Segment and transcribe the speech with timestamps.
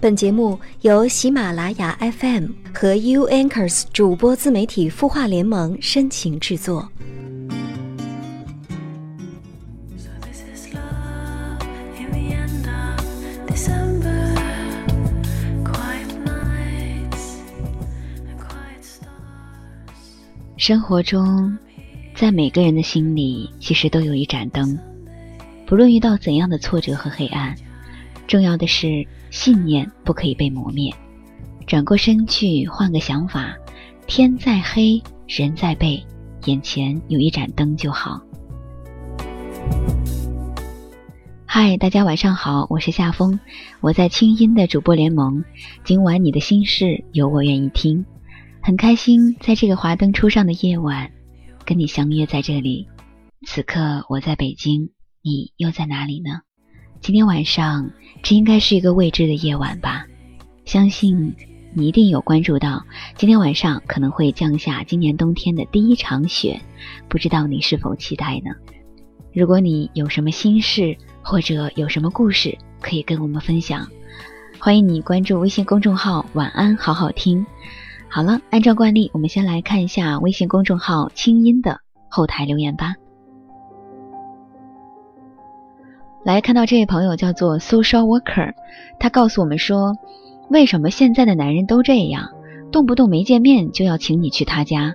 [0.00, 6.88] 本节目由喜马拉雅 FM 和 U Anchors 主播自媒体孵化联盟深情制作。
[20.56, 21.58] 生活中，
[22.14, 24.78] 在每个人的心里，其实都有一盏灯。
[25.66, 27.56] 不论遇到怎样的挫折和黑暗，
[28.28, 30.94] 重要的是信念不可以被磨灭。
[31.66, 33.56] 转过身去，换个想法，
[34.06, 36.04] 天再黑，人再背，
[36.44, 38.20] 眼前有一盏灯就好。
[41.46, 43.40] 嗨，大家晚上好，我是夏风，
[43.80, 45.42] 我在清音的主播联盟。
[45.82, 48.04] 今晚你的心事，有我愿意听。
[48.60, 51.10] 很开心，在这个华灯初上的夜晚，
[51.64, 52.88] 跟你相约在这里。
[53.46, 54.90] 此刻我在北京，
[55.22, 56.42] 你又在哪里呢？
[57.00, 57.90] 今天晚上，
[58.22, 60.04] 这应该是一个未知的夜晚吧？
[60.64, 61.34] 相信
[61.72, 62.84] 你一定有关注到，
[63.16, 66.60] 今天晚上可能会降下今年冬天的第一场雪，
[67.08, 68.50] 不知道你是否期待呢？
[69.32, 73.88] 如果你有什么心事，或者有什么故事可以跟我们分享，
[74.58, 77.46] 欢迎你关注微信公众号“晚安好好听”。
[78.10, 82.94] 好了，按照惯例，我们先来看一下微信公众号“清音”的后台留言吧。
[86.28, 88.52] 来看到这位朋友叫做 Social Worker，
[88.98, 89.96] 他告诉我们说
[90.50, 92.32] ：“为什么现在的男人都这样，
[92.70, 94.94] 动不动没见面就要请你去他家？”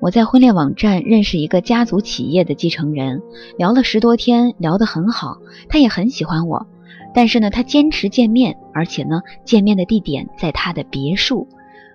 [0.00, 3.20] 我在婚恋网站认识一个家族企业的继承人，
[3.58, 5.36] 聊了十多天，聊得很好，
[5.68, 6.66] 他也很喜欢我，
[7.12, 11.46] 但是呢，他坚持见面，而且呢，见面的地点在他的别墅。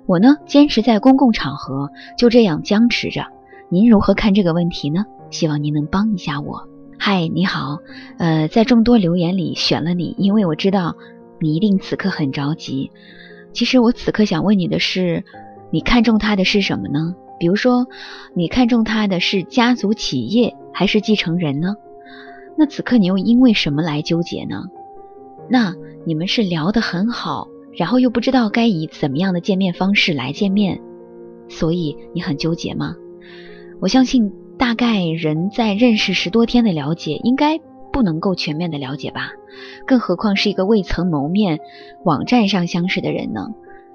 [0.06, 3.26] 我呢，坚持在公共场合，就这样僵持着。
[3.68, 5.08] 您如何看这个问题呢？
[5.32, 6.69] 希望您能帮一下我。
[7.02, 7.80] 嗨，你好，
[8.18, 10.98] 呃，在众多留言里选了你，因为我知道
[11.40, 12.92] 你一定此刻很着急。
[13.54, 15.24] 其实我此刻想问你的是，
[15.72, 17.16] 你看中他的是什么呢？
[17.40, 17.88] 比如说，
[18.36, 21.74] 你看中他的是家族企业还是继承人呢？
[22.58, 24.66] 那此刻你又因为什么来纠结呢？
[25.50, 25.74] 那
[26.06, 27.48] 你们是聊得很好。
[27.78, 30.82] 然后又不知道该以怎么样的见面方式来见面，
[31.48, 32.94] 所以你很纠结吗？
[33.80, 37.60] 我相信，大概人在认识十多天的了解，应该
[37.94, 39.32] 不能够全面的了解吧？
[39.88, 41.60] 更何况是一个未曾谋面、
[42.04, 43.48] 网站上相识的人呢？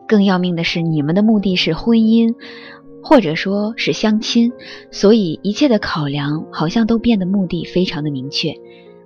[0.08, 2.34] 更要命的是，你们的目的是婚姻，
[3.02, 4.52] 或者说是相亲，
[4.90, 8.54] 所以一切的考量好像都变得目的非常的明确。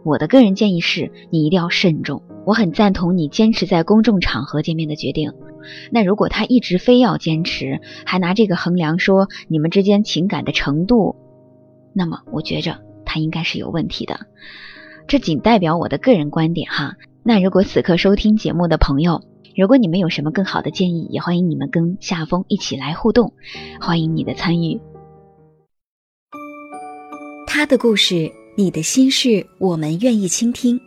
[0.05, 2.23] 我的个人建议是，你一定要慎重。
[2.47, 5.33] 我很赞同你坚持在公众场合见面的决定。
[5.91, 11.17] 那如果他一直非要坚持，还拿这个衡量说你们之间情感的程度，
[11.99, 14.21] 那么我觉着他应该是有问题的。
[15.09, 16.95] 这仅代表我的个人观点哈。
[17.25, 19.21] 那如果此刻收听节目的朋友，
[19.57, 23.33] 如果你们有什么更好的建议，也欢迎你们跟夏风一起来互动，
[23.81, 24.81] 欢迎你的参与。
[27.49, 30.79] 他的故事，你的心事，我们愿意倾听。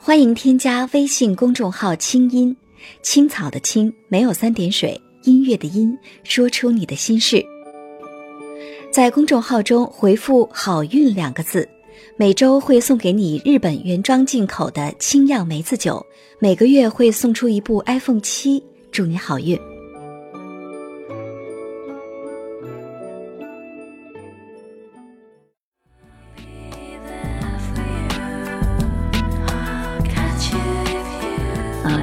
[0.00, 2.56] 欢迎添加微信公众号“清音
[3.00, 7.44] 青草”的“青”没有三点水，音乐的“音”，说出你的心事。
[8.90, 11.68] 在公众号中回复“好运”两个字，
[12.16, 16.04] 每周会送给你日本原装进口的清酿梅子酒，
[16.40, 19.58] 每个月会送出一部 iPhone 七，祝你好运。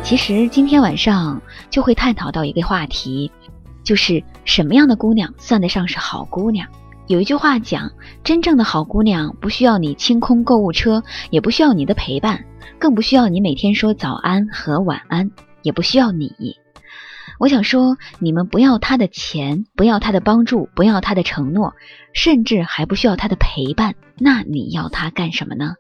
[0.03, 1.41] 其实今天晚上
[1.72, 3.29] 就会探讨到一个话题，
[3.85, 6.68] 就是什么样的姑娘算得上是好姑娘？
[7.07, 7.91] 有一句话讲，
[8.23, 12.44] 真正的好姑娘不需要你清空购物车，也不需要你的陪伴，
[12.79, 15.29] 更不需要你每天说早安和晚安，
[15.62, 16.34] 也不需要你。
[17.40, 21.73] 我想说，你们不要她的钱，不要她的帮助，不要她的承诺，
[22.12, 25.75] 甚至还不需要她的陪伴，那你要她干什么呢？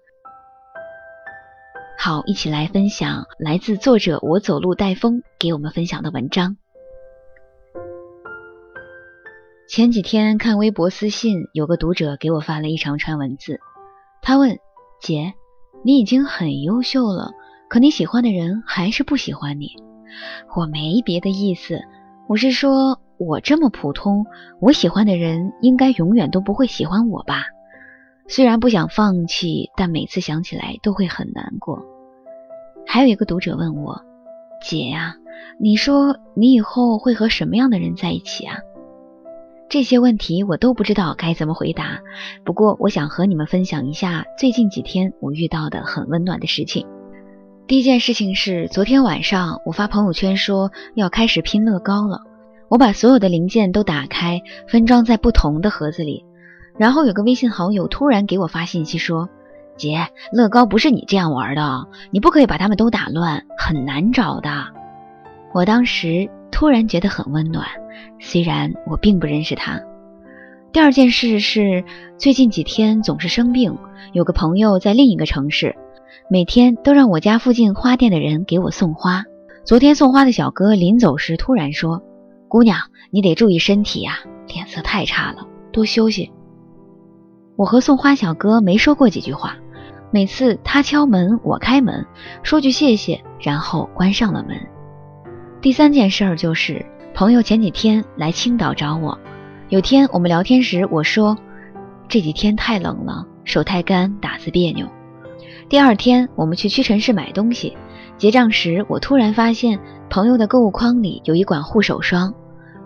[1.97, 6.57] 好，一起来分享来自作者我走路带风给我们分享的文章。
[9.67, 13.59] 前几天看微博私信，有个读者给我发了一长串文字，
[14.21, 14.59] 他问
[15.01, 15.33] ：“姐，
[15.83, 17.31] 你已经很优秀了，
[17.67, 19.69] 可你喜欢的人还是不喜欢你？”
[20.55, 21.81] 我没别的意思，
[22.27, 24.27] 我是说我这么普通，
[24.61, 27.45] 我喜欢的人应该永远都不会喜欢我吧。
[28.27, 31.83] 虽然不想放弃，但每次想起来都会很难过。
[32.85, 33.99] 还有一个读者问我
[34.61, 35.15] ：“姐呀，
[35.59, 38.57] 你说你以后会和什么样的人在一起啊？”
[39.75, 41.99] 这些问题我都不知道该怎么回答。
[42.45, 46.87] 不过，我想和你们分享一下最近几天我遇到的很温暖的事情。
[47.67, 52.21] 第一件事情是，昨天晚上我发朋友圈说要开始拼乐高了。
[52.69, 56.23] 我把所有的零件都打开，分装在不同的盒子里。
[56.77, 59.27] 然后有个微信好友突然给我发信息说
[59.75, 64.67] ：“姐，乐高不是你这样玩的，你不可以把它们都打乱，很难找的。”
[65.51, 67.67] 我当时突然觉得很温暖，
[68.17, 69.81] 虽然我并不认识他。
[70.71, 71.83] 第二件事是，
[72.17, 73.77] 最近几天总是生病，
[74.13, 75.75] 有个朋友在另一个城市。
[76.29, 79.25] 每天都让我家附近花店的人给我送花。
[79.65, 82.01] 昨天送花的小哥临走时突然说
[82.47, 82.77] ：“姑娘，
[83.11, 86.31] 你得注意身体呀，脸色太差了，多休息。”
[87.57, 89.57] 我和送花小哥没说过几句话，
[90.09, 92.05] 每次他敲门我开门，
[92.43, 94.55] 说句谢谢，然后关上了门。
[95.65, 96.85] 第三件事儿就是
[97.15, 99.17] 朋友前几天来青岛找我，
[99.69, 101.35] 有天我们聊天时我说
[102.07, 104.87] ：“这几天太冷了，手太干，打字别扭。”
[105.67, 107.75] 第二天，我们去屈臣氏买东西，
[108.15, 112.31] 结账时，我突然发现朋友的购物筐里有一管护手霜，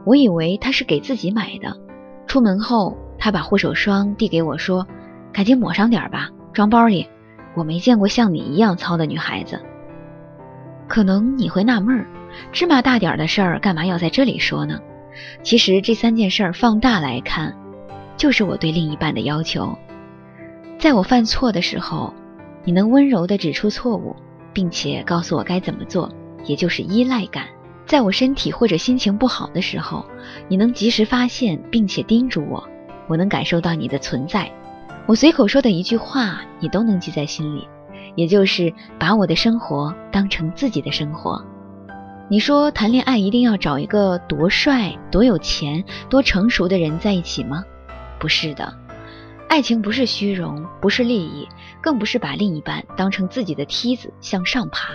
[0.06, 1.75] 我以为他是给自己买的。
[2.28, 4.88] 出门后，他把护手霜递给我，说
[5.34, 7.06] ：“赶紧抹上点吧，装包里。”
[7.56, 9.60] 我没见过像你一样糙的女孩子。
[10.89, 12.06] 可能你会纳闷儿，
[12.51, 14.77] 芝麻大点的事儿，干嘛要在这里说呢？
[15.44, 17.56] 其实这三件事儿放大来看，
[18.18, 19.74] 就是我对另一半的要求。
[20.77, 22.13] 在我犯错的时候。
[22.65, 24.13] 你能温柔地指出错误，
[24.53, 26.12] 并且告诉我该怎么做，
[26.45, 27.45] 也就是依赖感。
[27.86, 30.06] 在我身体或者心情不好的时候，
[30.50, 32.62] 你能及时发现并且叮嘱我，
[33.07, 34.51] 我能感受到你的存在。
[35.07, 37.68] 我随口说的一句话，你都能记在心里，
[38.16, 41.44] 也就是把我的生活当成自己的生活。
[42.30, 47.64] 你说谈恋爱一定要找一个多帅、多有钱、多成熟的人在一起吗？
[48.20, 48.72] 不是的。
[49.48, 51.48] 爱情不是虚荣，不是利益，
[51.82, 54.94] 更不是把另一半当成自己的梯子向上爬。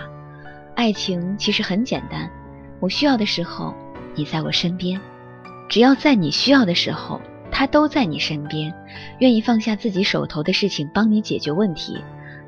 [0.75, 2.31] 爱情其实很简单，
[2.79, 3.73] 我需要的时候，
[4.15, 4.97] 你在我身边；
[5.67, 7.19] 只要在你需要的时候，
[7.51, 8.73] 他都在你身边，
[9.19, 11.97] 愿意放下自己手头的事情帮你解决问题。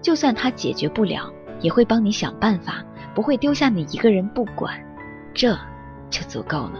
[0.07, 2.81] 就算他解决不了，也会帮你想办法，
[3.13, 4.81] 不会丢下你一个人不管，
[5.33, 5.53] 这
[6.09, 6.79] 就足够了。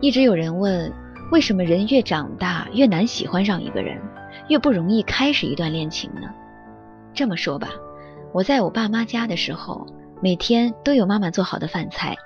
[0.00, 0.92] 一直有人问。
[1.30, 4.02] 为什么人越长大越难喜欢上一个人，
[4.48, 6.22] 越不容易开始一段恋情呢？
[7.14, 7.68] 这么说吧，
[8.32, 9.86] 我在我爸妈家的时候，
[10.20, 12.16] 每天都有妈妈做好的饭菜。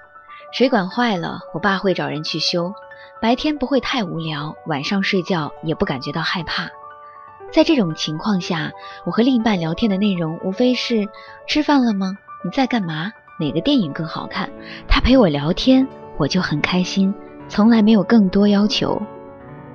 [0.51, 2.73] 水管坏了，我爸会找人去修。
[3.21, 6.71] 白天不会太无聊，晚上睡觉也不感觉到害怕。
[7.53, 8.71] 在这种情况下，
[9.05, 11.09] 我和另一半聊天的内容无非是：
[11.49, 12.17] 吃饭了吗？
[12.45, 13.13] 你在干嘛？
[13.41, 14.49] 哪个电影更好看？
[14.87, 15.87] 他陪我聊天，
[16.17, 17.13] 我就很开心。
[17.49, 19.03] 从来没有更多要求，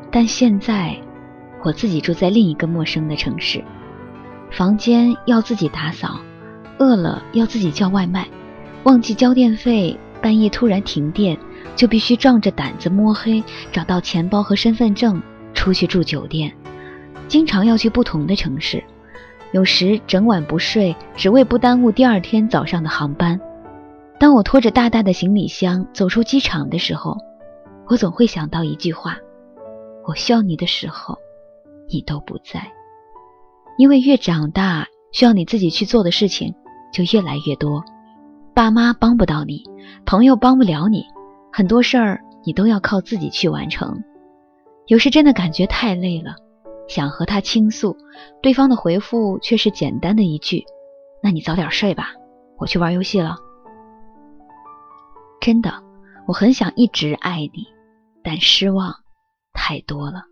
[0.09, 0.95] 但现在
[1.63, 3.61] 我自己住在另一个陌生的城市，
[4.51, 6.17] 房间要自己打扫，
[6.77, 8.25] 饿了要自己叫外卖，
[8.83, 11.37] 忘记交电费，半夜突然停电，
[11.75, 13.43] 就必须壮着胆子摸黑
[13.73, 15.21] 找到钱包和身份证
[15.53, 16.53] 出去住酒店，
[17.27, 18.83] 经常要去不同的城市，
[19.51, 23.39] 有时整晚不睡，只为不耽误第二天早上的航班。
[24.19, 27.17] 当我拖着大大的行李箱走出机场的时候。
[27.87, 29.15] 我总会想到一句话：
[30.07, 31.15] 我需要你的时候，
[31.87, 32.71] 你都不在。
[33.77, 36.55] 因为越长大，需要你自己去做的事情
[36.91, 37.83] 就越来越多。
[38.55, 39.61] 爸妈帮不到你，
[40.03, 41.05] 朋友帮不了你，
[41.53, 44.03] 很多事儿你都要靠自己去完成。
[44.87, 46.35] 有时真的感觉太累了，
[46.87, 47.97] 想和他倾诉，
[48.41, 50.65] 对方的回复却是简单的一句
[51.21, 52.13] ：“那你早点睡吧，
[52.57, 53.37] 我去玩游戏了。”
[55.41, 55.83] 真的，
[56.27, 57.67] 我很想一直爱你。
[58.27, 58.95] 但失望
[59.53, 60.23] 太多了。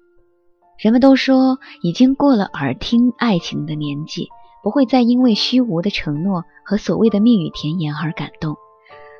[0.79, 4.29] 人们都说，已经过了耳听爱情的年纪，
[4.63, 8.55] 不会再因为虚无的承诺和所谓的蜜语甜言而感动。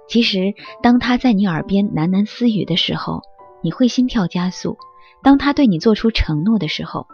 [0.10, 3.22] 其实，当他在你耳边喃喃私语的时候，
[3.62, 4.76] 你会心跳加速；
[5.22, 7.06] 当他对你做出承诺的时候，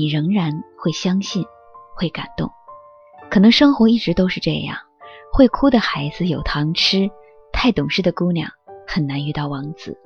[0.00, 1.44] 你仍然会相信，
[1.94, 2.50] 会感动。
[3.30, 4.78] 可能生活一直都是这样：
[5.30, 7.10] 会哭的孩子有糖吃，
[7.52, 8.50] 太懂事的姑娘
[8.86, 9.98] 很难遇到王子。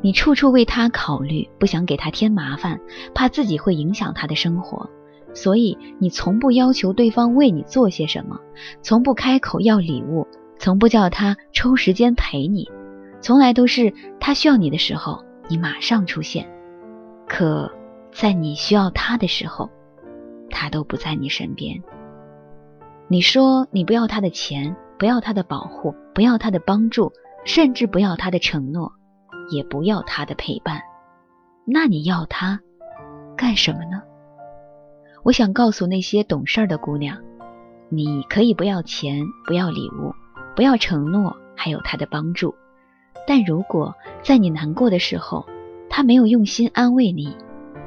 [0.00, 2.80] 你处处为他考虑，不想给他添麻烦，
[3.14, 4.88] 怕自己会影响他的生活，
[5.34, 8.40] 所以你从不要求对方为你做些什么，
[8.80, 10.26] 从不开口要礼物，
[10.58, 12.70] 从不叫他抽时间陪你，
[13.20, 16.50] 从来都是他需要你的时候，你马上出现。
[17.28, 17.70] 可
[18.12, 19.70] 在你需要他的时候，
[20.50, 21.82] 他都不在你身边。
[23.08, 27.12] 你说你不要他的钱，不要他的保护，不要他的帮助，
[27.44, 28.92] 甚至不要他的承诺。
[29.52, 30.80] 也不要他的陪伴，
[31.64, 32.60] 那你要他
[33.36, 34.00] 干什么呢？
[35.24, 37.18] 我想告诉那些懂事儿的姑娘，
[37.88, 40.14] 你可以不要钱，不要礼物，
[40.54, 42.54] 不要承诺，还有他的帮助。
[43.26, 45.44] 但如果在你难过的时候，
[45.88, 47.36] 他没有用心安慰你；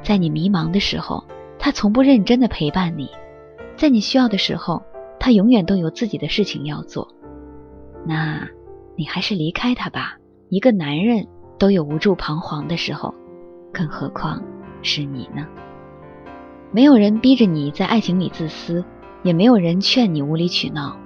[0.04, 1.24] 在你迷茫的时候，
[1.58, 3.06] 他从不认真的陪伴你；
[3.74, 4.82] 在你需要的时候，
[5.18, 7.08] 他永远都有自己的事情要做。
[8.06, 8.46] 那，
[8.96, 10.18] 你还是离开他吧。
[10.50, 11.26] 一个男人
[11.58, 13.14] 都有无助彷徨的时候，
[13.72, 14.42] 更何况
[14.82, 15.46] 是你呢？
[16.70, 18.84] 没有人逼着你在爱情里自私，
[19.22, 20.98] 也没有人劝你无理取闹。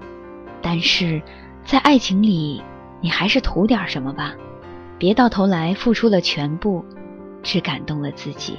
[0.61, 1.23] 但是，
[1.65, 2.61] 在爱情里，
[3.01, 4.35] 你还是图点什么吧，
[4.99, 6.85] 别到头来付出了全部，
[7.45, 8.59] 只感动了自己。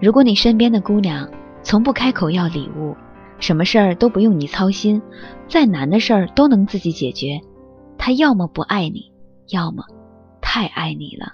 [0.00, 1.30] 如果你身边的姑娘
[1.62, 2.96] 从不开口要礼物，
[3.38, 5.00] 什么事儿都不用你操心，
[5.46, 7.38] 再难的事儿都能自己解决，
[7.98, 9.12] 她要么不爱你，
[9.48, 9.84] 要么
[10.40, 11.32] 太爱你了。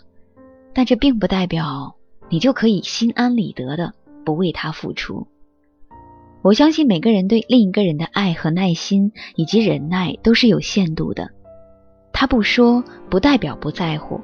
[0.75, 1.95] 但这并不代表
[2.29, 3.95] 你就可以心安理得的
[4.25, 5.29] 不为她付出。
[6.43, 11.31] 我相信每个人对另一个人的爱和耐心以及忍耐都是有限度的。
[12.13, 14.21] 他不说，不代表不在乎，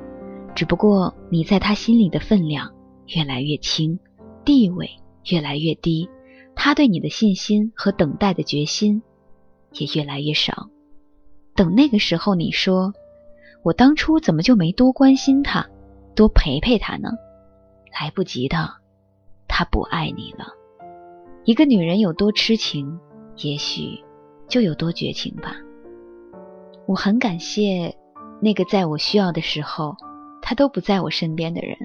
[0.55, 2.71] 只不过你在他心里的分量
[3.07, 3.99] 越来越轻，
[4.45, 4.91] 地位
[5.31, 6.09] 越来越低，
[6.55, 9.03] 他对你的信心和等待的决心
[9.73, 10.69] 也越来越少。
[11.55, 12.93] 等那个时候，你说
[13.63, 15.69] 我当初怎么就没多关心他，
[16.15, 17.11] 多陪陪他呢？
[18.01, 18.71] 来不及的，
[19.49, 20.47] 他不爱你了。
[21.45, 22.99] 一个女人有多痴情，
[23.37, 24.03] 也许
[24.49, 25.57] 就有多绝情吧。
[26.87, 27.97] 我很感谢
[28.41, 29.97] 那个在我需要的时候，
[30.41, 31.77] 他都不在我身边的人，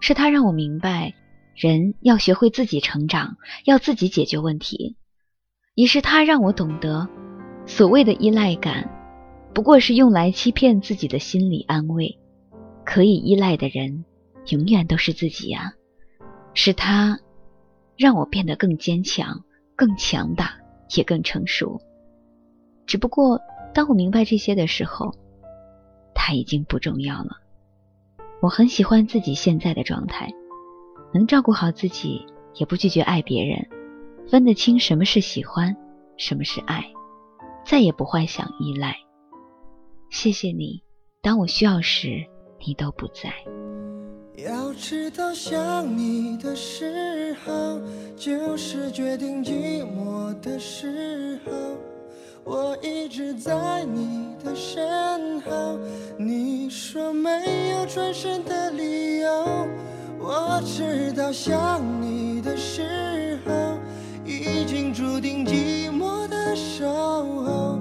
[0.00, 1.14] 是他让我明白，
[1.58, 4.96] 人要学会自己成长，要自己解决问题，
[5.74, 7.08] 也是他让我懂得，
[7.66, 8.88] 所谓的依赖感，
[9.52, 12.16] 不过是用来欺骗自己的心理安慰，
[12.84, 14.04] 可以依赖的人，
[14.46, 15.72] 永远都是自己呀，
[16.54, 17.18] 是他
[17.96, 19.42] 让我变得更坚强、
[19.74, 20.58] 更强大，
[20.96, 21.80] 也更成熟，
[22.86, 23.40] 只不过。
[23.74, 25.14] 当我明白这些的时候，
[26.14, 27.36] 他已经不重要了。
[28.40, 30.32] 我很喜欢自己现在的状态，
[31.12, 33.66] 能照顾好自己，也不拒绝爱别人，
[34.30, 35.76] 分得清什么是喜欢，
[36.16, 36.84] 什么是爱，
[37.64, 38.96] 再也不幻想依赖。
[40.10, 40.82] 谢谢你，
[41.22, 42.24] 当我需要时，
[42.66, 43.32] 你都不在。
[44.36, 47.80] 要知道，想你的时候，
[48.16, 51.52] 就是决定寂寞的时候。
[52.44, 55.78] 我一直在你的身后，
[56.16, 57.28] 你说没
[57.70, 59.68] 有转身的理由。
[60.20, 63.78] 我知道想你的时候，
[64.24, 67.78] 已经注定寂寞的守候，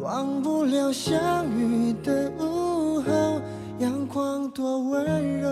[0.00, 3.40] 忘不了相遇的午后，
[3.78, 5.48] 阳光多温柔。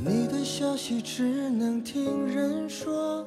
[0.00, 3.26] 你的消息只能听人说，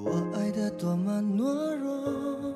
[0.00, 2.54] 我爱的多么懦弱。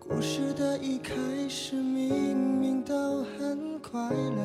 [0.00, 1.14] 故事的一开
[1.48, 4.42] 始明明都很快乐，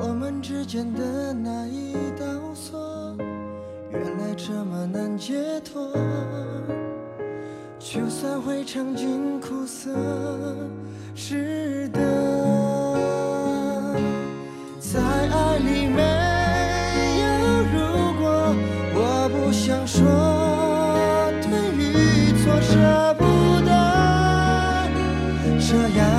[0.00, 3.16] 我们之间的那一道锁，
[3.92, 5.92] 原来这么难解脱。
[7.78, 9.94] 就算会尝尽苦涩，
[11.14, 12.00] 值得。
[14.80, 16.15] 在爱里面
[25.58, 26.15] 这样。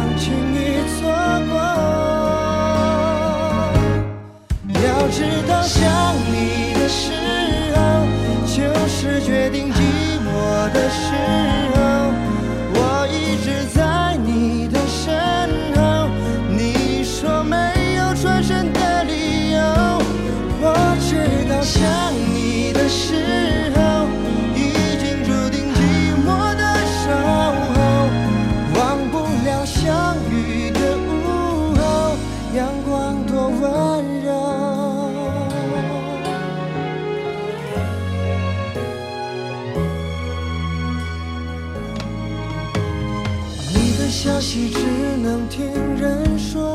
[44.18, 44.80] 消息只
[45.22, 45.64] 能听
[45.96, 46.74] 人说。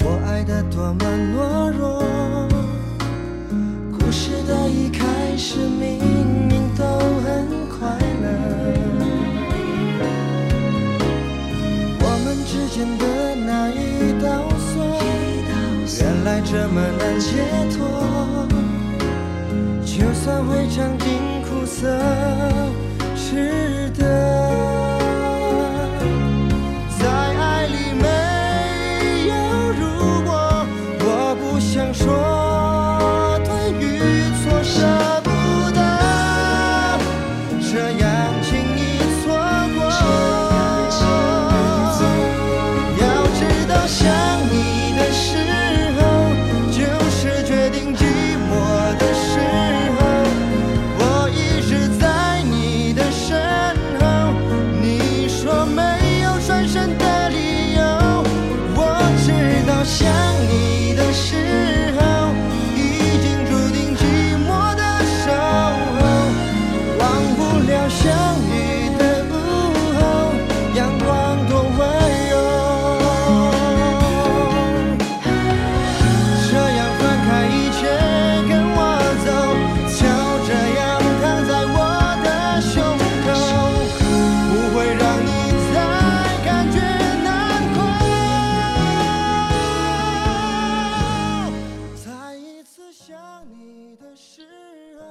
[0.00, 2.02] 我爱的多么懦弱，
[3.92, 5.06] 故事的一开
[5.36, 6.00] 始明
[6.48, 6.82] 明都
[7.22, 8.26] 很快乐，
[12.00, 13.04] 我们之间的
[13.46, 14.26] 那一道
[14.58, 14.98] 锁，
[16.00, 17.28] 原来这么难解
[17.70, 17.78] 脱，
[19.86, 21.06] 就算会尝尽
[21.44, 21.86] 苦涩，
[23.14, 24.31] 值得。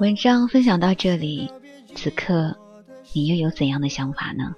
[0.01, 1.47] 文章分享到这里，
[1.93, 2.57] 此刻
[3.13, 4.55] 你又有怎样的想法呢？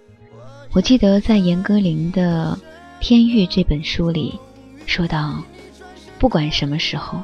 [0.72, 2.58] 我记得在严歌苓的
[3.02, 4.40] 《天域》这本书里
[4.86, 5.44] 说到，
[6.18, 7.22] 不管什么时候，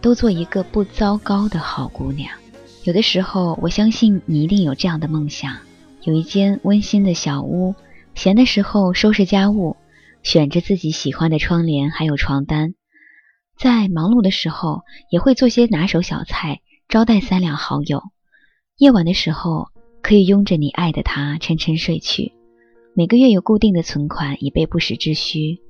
[0.00, 2.30] 都做一个不糟糕的好姑娘。
[2.84, 5.56] 有的时候，我相信你一定有这样的梦想：
[6.02, 7.74] 有一间温馨的小屋，
[8.14, 9.76] 闲的时候收拾家务，
[10.22, 12.74] 选着自己喜欢的窗帘还有床单，
[13.58, 18.00] 在忙碌的时候也会做些拿手小菜招待三两好友。
[18.78, 19.70] 夜晚的时候，
[20.02, 22.32] 可以拥着你爱的他沉沉睡去。
[22.94, 25.60] 每个月有固定的存款，以备不时之需。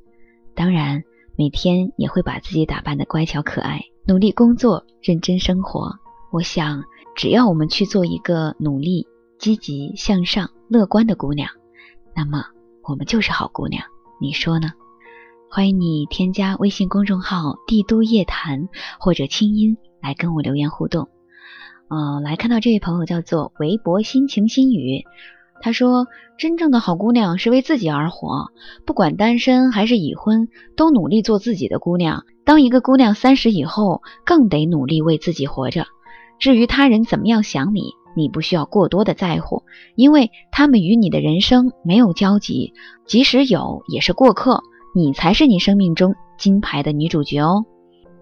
[0.54, 1.04] 当然，
[1.34, 5.94] 每天也会把自己打扮得乖巧可爱，努力工作，认真生活。
[6.30, 6.84] 我想，
[7.16, 9.06] 只要我们去做一个努力、
[9.38, 11.48] 积极向上、乐观的姑娘，
[12.14, 12.44] 那么
[12.82, 13.82] 我们就是好姑娘。
[14.20, 14.72] 你说呢？
[15.48, 18.68] 欢迎你添加微信公众号“帝都夜谈”
[19.00, 21.08] 或者“清音”来跟我留言互动。
[21.88, 25.02] 嗯，来看到这位朋友叫做微博心情心语。
[25.60, 26.06] 他说
[26.38, 28.52] ：“真正的好姑娘是为自己而活，
[28.84, 32.22] 不管单身还是已婚，都努力做自己的姑娘。
[32.44, 35.86] 当一个姑娘三十以后，更得努力为自己活着。
[36.38, 39.64] 至于他人怎么样想你，你不需要过多的在乎，
[39.96, 42.74] 因为他们与你的人生没有交集，
[43.06, 44.62] 即使有，也是过客。
[44.94, 47.64] 你才是你生命中金牌的女主角哦。”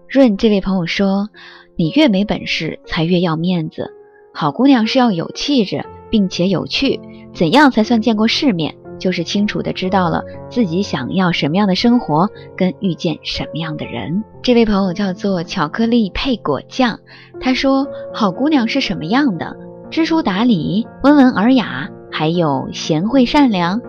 [0.07, 1.29] 润这位朋友说
[1.75, 3.91] ：“你越没本事，才越要面子。
[4.33, 6.99] 好姑娘是要有气质，并且有趣。”
[7.33, 8.75] 怎样才算见过世面？
[8.97, 14.23] 就是清楚的知道了自己想要什么样的生活，跟遇见什么样的人。
[14.41, 16.97] 这位朋友叫做巧克力配果酱，
[17.41, 19.57] 他说：“好姑娘是什么样的？
[19.91, 23.81] 知书达理、温文尔雅，还有贤惠善良，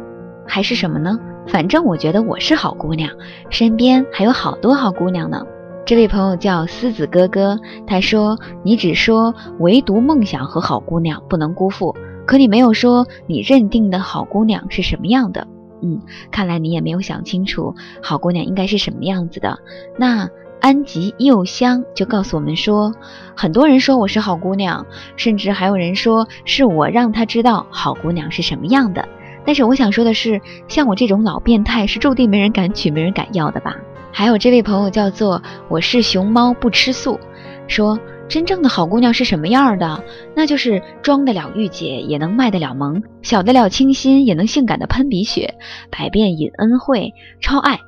[0.45, 1.21] 还是什么呢？
[1.47, 3.09] 反正我觉得我是好姑娘，
[3.49, 5.47] 身边还有好多好姑娘呢。”
[5.87, 11.95] 这位朋友叫思子哥哥，他说：“你只说唯独梦想和好姑娘不能辜负。”
[12.27, 15.47] 可你没有说你认定的好姑娘是什么样的，
[15.83, 16.01] 嗯，
[16.33, 17.73] 看来你也没有想清楚
[18.03, 19.61] 好姑娘应该是什么样子的。
[19.97, 20.29] 那
[20.61, 22.93] 安吉又香就告诉我们说，
[23.37, 24.85] 很多人说我是好姑娘，
[25.17, 29.09] 甚至还有人说是我让他知道好姑娘是什么样的。
[29.45, 33.77] 但是我想说的是，像我这种老变态是注定没人敢娶、没人敢要的吧？
[34.19, 37.21] 还有这位朋友叫做我是熊猫不吃素，
[37.69, 38.01] 说。
[38.29, 40.03] 真正的好姑娘是什么样的？
[40.35, 45.55] 那就是装得了御姐，也能卖得了萌；小得了清新，也能性感的喷鼻血；
[45.93, 47.79] 百变隐恩惠，超爱。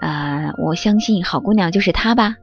[0.00, 2.34] 呃，我相信好姑娘就是她吧。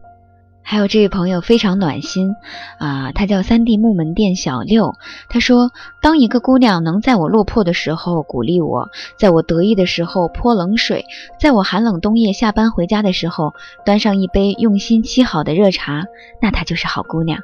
[0.64, 2.36] 还有这位朋友非常暖心
[2.80, 4.96] 啊，他叫三 D 木门店小六。
[5.28, 5.72] 他说
[6.02, 11.06] ：“当一个姑娘能在我落魄的时候鼓励我，在我得意的时候泼冷水，
[11.40, 13.54] 在我寒冷冬夜下班回家的时候
[13.86, 16.06] 端上一杯用心沏好的热茶，
[16.42, 17.40] 那她就是好姑娘。”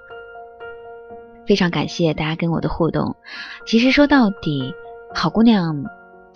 [1.45, 3.15] 非常感谢大家跟我的互动。
[3.65, 4.73] 其实说到底，
[5.13, 5.85] 好姑娘。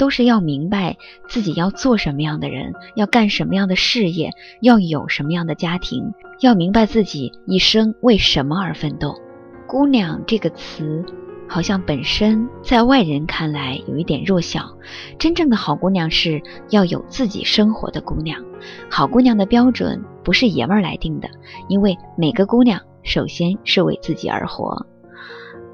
[0.01, 0.97] 都是要明白
[1.29, 9.13] 自己要做什么样的人，要干什么样的事业，要有什么样的家庭，要明白自己一生为什么而奋斗。
[9.67, 11.05] 姑娘这个词，
[11.47, 14.75] 好像本身在外人看来有一点弱小。
[15.19, 18.43] 真正的好姑娘是要有自己生活的姑娘。
[18.89, 21.29] 好姑娘的标准不是爷们儿来定的，
[21.67, 24.83] 因为每个姑娘首先是为自己而活。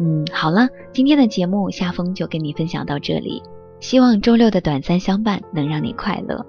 [0.01, 3.41] 嗯，好了，今天的节目夏风就跟你分享到这里。
[3.79, 6.45] 希望周六的短暂相伴能让你快乐，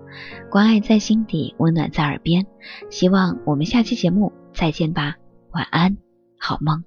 [0.51, 2.45] 关爱在心底，温暖在耳边。
[2.91, 5.15] 希望我们下期节目再见吧，
[5.53, 5.97] 晚安，
[6.39, 6.83] 好梦。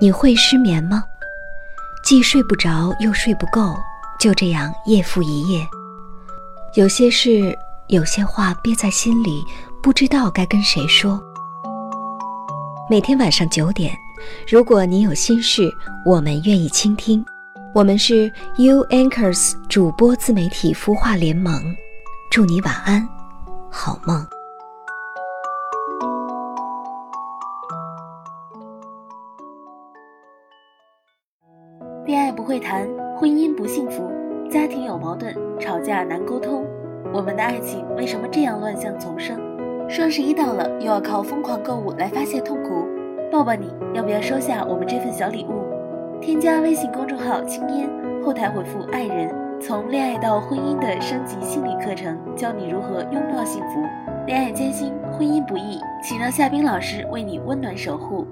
[0.00, 1.02] 你会失眠吗？
[2.04, 3.74] 既睡不着又睡不够，
[4.20, 5.66] 就这样夜复一夜。
[6.76, 7.52] 有些事，
[7.88, 9.42] 有些话憋在心里，
[9.82, 11.20] 不知道该跟谁说。
[12.88, 13.92] 每天晚上九点，
[14.48, 15.68] 如果你有心事，
[16.04, 17.24] 我们愿意倾听。
[17.76, 21.52] 我们是 U Anchors 主播自媒体孵化联盟，
[22.30, 23.06] 祝你晚安，
[23.70, 24.26] 好梦。
[32.06, 34.10] 恋爱不会谈，婚姻不幸福，
[34.50, 36.64] 家庭有矛盾，吵架难沟通，
[37.12, 39.38] 我们的爱情为什么这样乱象丛生？
[39.86, 42.86] 双十一到了，又要靠疯狂购物来发泄痛苦，
[43.30, 45.65] 抱抱你，要不要收下我们这份小礼物？
[46.20, 47.88] 添加微信公众号“青烟”，
[48.24, 53.82] 后台回复“爱人”，从恋爱到婚姻的升级心理课程，教你如何拥抱幸福。
[54.26, 58.26] 恋爱艰辛，婚姻不易，请让夏冰老师为你温暖守护。